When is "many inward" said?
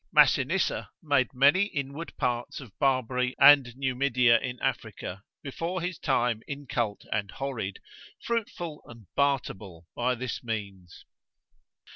1.31-2.17